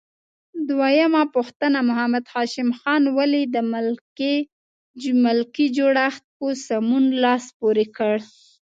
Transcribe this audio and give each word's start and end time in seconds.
دویمه 0.67 1.23
پوښتنه: 1.35 1.79
محمد 1.89 2.25
هاشم 2.33 2.69
خان 2.79 3.03
ولې 3.17 3.41
د 5.03 5.07
ملکي 5.23 5.67
جوړښت 5.77 6.23
په 6.37 6.47
سمون 6.65 7.03
لاس 7.23 7.43
پورې 7.59 7.85
کړ؟ 7.97 8.15